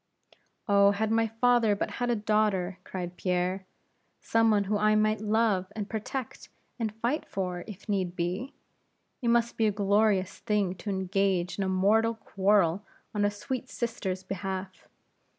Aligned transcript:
"Oh, 0.67 0.89
had 0.89 1.11
my 1.11 1.27
father 1.27 1.75
but 1.75 1.91
had 2.01 2.09
a 2.09 2.15
daughter!" 2.15 2.79
cried 2.83 3.17
Pierre; 3.17 3.67
"some 4.19 4.49
one 4.49 4.63
whom 4.63 4.79
I 4.79 4.95
might 4.95 5.21
love, 5.21 5.67
and 5.75 5.87
protect, 5.91 6.49
and 6.79 6.91
fight 6.91 7.23
for, 7.29 7.63
if 7.67 7.87
need 7.87 8.15
be. 8.15 8.55
It 9.21 9.27
must 9.27 9.57
be 9.57 9.67
a 9.67 9.71
glorious 9.71 10.39
thing 10.39 10.73
to 10.77 10.89
engage 10.89 11.59
in 11.59 11.63
a 11.63 11.69
mortal 11.69 12.15
quarrel 12.15 12.83
on 13.13 13.23
a 13.25 13.29
sweet 13.29 13.69
sister's 13.69 14.23
behalf! 14.23 14.87